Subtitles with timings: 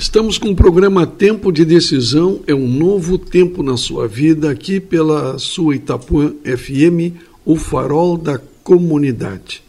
[0.00, 4.80] Estamos com o programa Tempo de Decisão, é um novo tempo na sua vida, aqui
[4.80, 9.62] pela sua Itapuã FM, o farol da comunidade.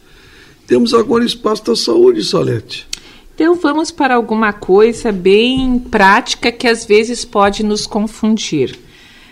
[0.65, 2.88] Temos agora espaço da saúde, Salete.
[3.36, 8.79] Então vamos para alguma coisa bem prática que às vezes pode nos confundir.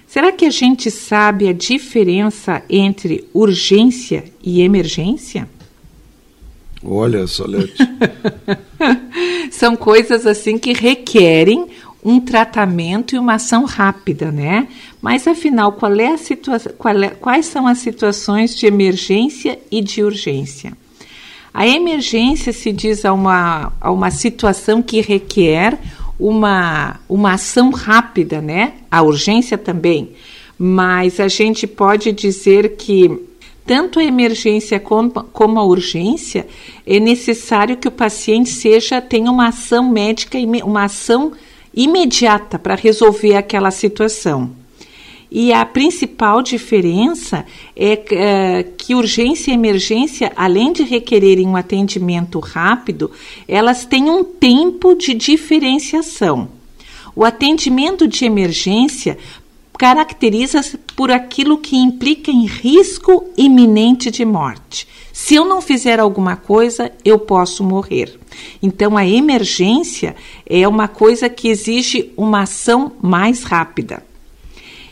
[0.05, 5.47] Será que a gente sabe a diferença entre urgência e emergência?
[6.83, 7.73] Olha, Salete.
[9.51, 11.67] São coisas assim que requerem
[12.03, 14.67] um tratamento e uma ação rápida, né?
[15.01, 16.71] Mas afinal, qual é a situação,
[17.03, 20.73] é, quais são as situações de emergência e de urgência?
[21.53, 25.77] A emergência se diz a uma, a uma situação que requer
[26.17, 28.73] uma, uma ação rápida, né?
[28.89, 30.11] A urgência também.
[30.57, 33.28] Mas a gente pode dizer que
[33.69, 36.47] tanto a emergência como, a urgência,
[36.87, 41.33] é necessário que o paciente seja tenha uma ação médica, uma ação
[41.71, 44.49] imediata para resolver aquela situação.
[45.29, 47.45] E a principal diferença
[47.75, 53.11] é, é, que urgência e emergência, além de requererem um atendimento rápido,
[53.47, 56.49] elas têm um tempo de diferenciação.
[57.15, 59.17] O atendimento de emergência
[59.79, 64.85] caracteriza-se por aquilo que implica em risco iminente de morte.
[65.13, 68.19] Se eu não fizer alguma coisa, eu posso morrer.
[68.61, 74.03] Então, a emergência é uma coisa que exige uma ação mais rápida.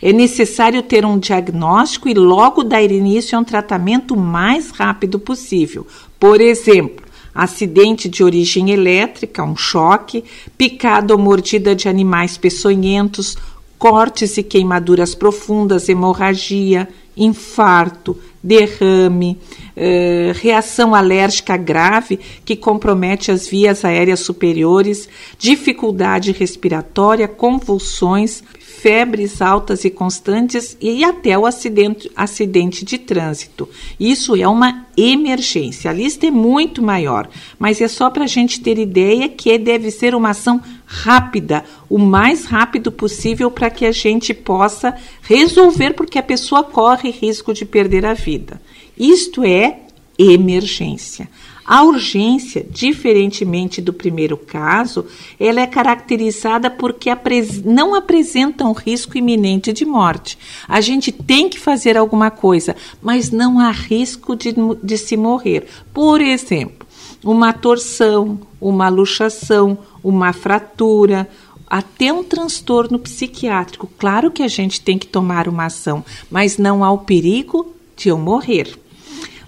[0.02, 5.85] É necessário ter um diagnóstico e logo dar início a um tratamento mais rápido possível.
[6.17, 10.23] Por exemplo, acidente de origem elétrica, um choque,
[10.57, 13.35] picada ou mordida de animais peçonhentos,
[13.78, 18.17] cortes e queimaduras profundas, hemorragia, infarto,
[18.48, 19.38] derrame,
[19.76, 28.42] eh, reação alérgica grave que compromete as vias aéreas superiores, dificuldade respiratória, convulsões,
[28.88, 33.68] febres altas e constantes e até o acidente, acidente de trânsito.
[34.00, 35.90] Isso é uma emergência.
[35.90, 39.90] A lista é muito maior, mas é só para a gente ter ideia que deve
[39.90, 46.18] ser uma ação rápida, o mais rápido possível para que a gente possa resolver, porque
[46.18, 48.37] a pessoa corre risco de perder a vida.
[48.98, 49.81] Isto é
[50.18, 51.30] emergência.
[51.68, 55.06] A urgência, diferentemente do primeiro caso,
[55.38, 57.09] ela é caracterizada porque
[57.66, 60.38] não apresenta um risco iminente de morte.
[60.66, 65.68] A gente tem que fazer alguma coisa, mas não há risco de, de se morrer.
[65.94, 66.88] Por exemplo,
[67.22, 71.28] uma torção, uma luxação, uma fratura,
[71.69, 73.90] até um transtorno psiquiátrico.
[73.98, 78.08] Claro que a gente tem que tomar uma ação, mas não há o perigo de
[78.08, 78.78] eu morrer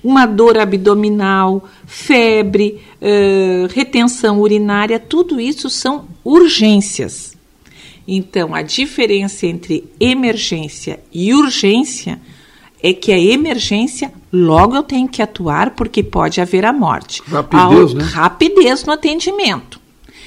[0.04, 7.38] uma dor abdominal, febre, uh, retenção urinária, tudo isso são urgências.
[8.08, 12.20] Então, a diferença entre emergência e urgência
[12.82, 17.22] é que a emergência logo eu tenho que atuar porque pode haver a morte.
[17.28, 18.04] Rapidez, a, né?
[18.04, 19.80] Rapidez no atendimento.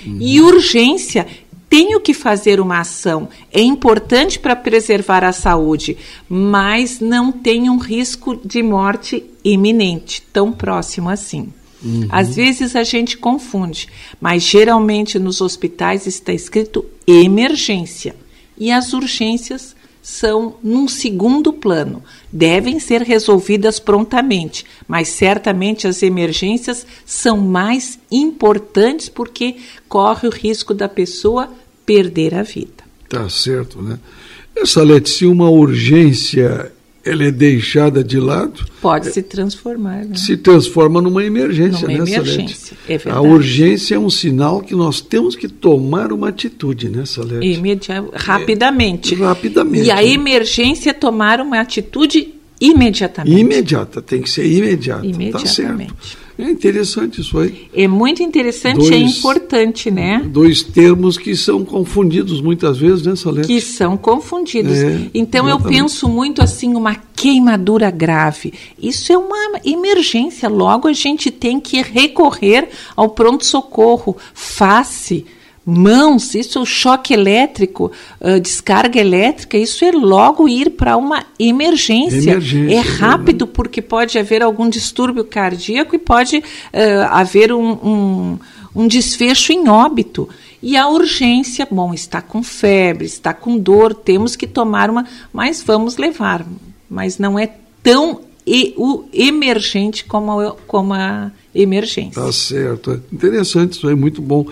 [0.06, 0.18] Uhum.
[0.20, 1.26] E urgência
[1.72, 5.96] tenho que fazer uma ação, é importante para preservar a saúde,
[6.28, 11.50] mas não tem um risco de morte iminente, tão próximo assim.
[11.82, 12.08] Uhum.
[12.10, 13.88] Às vezes a gente confunde,
[14.20, 18.14] mas geralmente nos hospitais está escrito emergência
[18.58, 26.84] e as urgências são num segundo plano, devem ser resolvidas prontamente, mas certamente as emergências
[27.06, 29.56] são mais importantes porque
[29.88, 31.48] corre o risco da pessoa
[31.92, 32.84] perder a vida.
[33.08, 33.98] Tá certo, né?
[34.56, 36.72] Essa se uma urgência
[37.04, 40.04] ela é deixada de lado, pode se transformar.
[40.04, 40.14] Né?
[40.14, 43.16] Se transforma numa emergência, numa né, emergência, é verdade.
[43.16, 47.44] A urgência é um sinal que nós temos que tomar uma atitude, né, Salete?
[47.44, 49.14] Imedi rapidamente.
[49.14, 49.86] É, rapidamente.
[49.86, 53.36] E a emergência é tomar uma atitude imediatamente.
[53.36, 55.04] Imediata, tem que ser imediata.
[55.04, 55.92] Imediatamente.
[55.92, 56.21] Tá certo.
[56.38, 57.68] É interessante isso aí.
[57.74, 60.22] É muito interessante dois, e é importante, né?
[60.24, 63.48] Dois termos que são confundidos muitas vezes, né, Salete?
[63.48, 64.72] Que são confundidos.
[64.72, 65.76] É, então exatamente.
[65.76, 68.52] eu penso muito assim, uma queimadura grave.
[68.80, 70.48] Isso é uma emergência.
[70.48, 74.16] Logo a gente tem que recorrer ao pronto-socorro.
[74.34, 75.24] Face
[75.64, 82.32] mãos, isso é choque elétrico, uh, descarga elétrica, isso é logo ir para uma emergência.
[82.32, 82.74] emergência.
[82.74, 86.42] É rápido porque pode haver algum distúrbio cardíaco e pode uh,
[87.10, 88.38] haver um, um,
[88.74, 90.28] um desfecho em óbito.
[90.62, 95.62] E a urgência, bom, está com febre, está com dor, temos que tomar uma, mas
[95.62, 96.46] vamos levar.
[96.88, 97.50] Mas não é
[97.82, 102.20] tão e, o emergente como a, como a emergência.
[102.20, 103.02] Tá certo.
[103.12, 104.46] Interessante, isso é muito bom.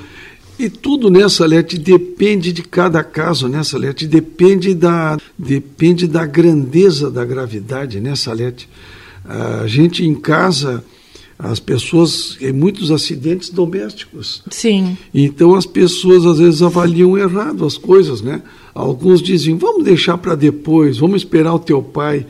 [0.60, 7.10] E tudo nessa Lete depende de cada caso, nessa Lete depende da depende da grandeza
[7.10, 8.68] da gravidade, nessa Lete.
[9.24, 10.84] A gente em casa
[11.38, 14.42] as pessoas em muitos acidentes domésticos.
[14.50, 14.98] Sim.
[15.14, 18.42] Então as pessoas às vezes avaliam errado as coisas, né?
[18.74, 22.26] Alguns dizem, vamos deixar para depois, vamos esperar o teu pai.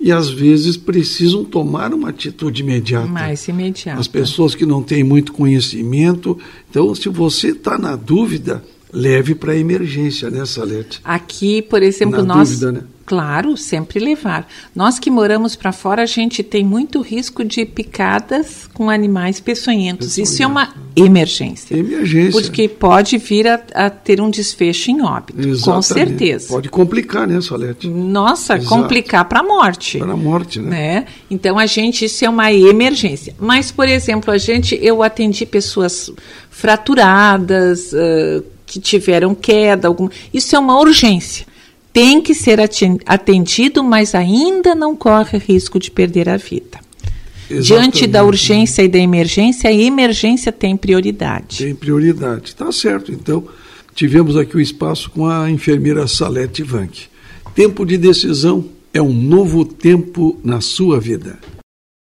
[0.00, 3.06] E às vezes precisam tomar uma atitude imediata.
[3.06, 4.00] Mais imediata.
[4.00, 6.38] As pessoas que não têm muito conhecimento.
[6.70, 11.00] Então, se você está na dúvida, leve para a emergência, né, Salete?
[11.04, 12.50] Aqui, por exemplo, na nós.
[12.50, 12.82] Dúvida, né?
[13.10, 14.46] Claro, sempre levar.
[14.72, 20.16] Nós que moramos para fora, a gente tem muito risco de picadas com animais peçonhentos.
[20.16, 21.76] Isso é uma emergência.
[21.76, 22.30] Emergência.
[22.30, 25.64] Porque pode vir a, a ter um desfecho em óbito, Exatamente.
[25.64, 26.48] com certeza.
[26.50, 27.88] Pode complicar, né, Salete?
[27.88, 28.68] Nossa, Exato.
[28.68, 29.98] complicar para a morte.
[29.98, 30.70] Para a morte, né?
[30.70, 31.06] né?
[31.28, 33.34] Então a gente isso é uma emergência.
[33.40, 36.12] Mas por exemplo, a gente eu atendi pessoas
[36.48, 40.12] fraturadas, uh, que tiveram queda, alguma.
[40.32, 41.49] Isso é uma urgência
[41.92, 42.58] tem que ser
[43.06, 46.78] atendido, mas ainda não corre risco de perder a vida.
[47.50, 47.66] Exatamente.
[47.66, 51.58] Diante da urgência e da emergência, a emergência tem prioridade.
[51.58, 52.54] Tem prioridade.
[52.54, 53.10] Tá certo.
[53.10, 53.44] Então,
[53.94, 57.08] tivemos aqui o espaço com a enfermeira Salete Vanck.
[57.54, 61.38] Tempo de decisão é um novo tempo na sua vida.